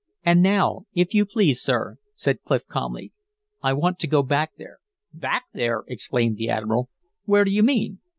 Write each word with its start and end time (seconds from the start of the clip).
"And 0.23 0.41
now, 0.41 0.87
if 0.95 1.13
you 1.13 1.27
please, 1.27 1.61
sir," 1.61 1.97
said 2.15 2.41
Clif, 2.41 2.65
calmly, 2.65 3.11
"I 3.61 3.73
want 3.73 3.99
to 3.99 4.07
go 4.07 4.23
back 4.23 4.53
there." 4.57 4.79
"Back 5.13 5.43
there!" 5.53 5.83
exclaimed 5.87 6.37
the 6.37 6.49
admiral. 6.49 6.89
"Where 7.25 7.45
do 7.45 7.51
you 7.51 7.61
mean?" 7.61 7.99